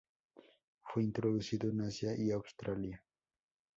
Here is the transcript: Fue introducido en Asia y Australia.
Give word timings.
Fue 0.81 1.03
introducido 1.03 1.69
en 1.69 1.81
Asia 1.81 2.15
y 2.17 2.31
Australia. 2.31 3.03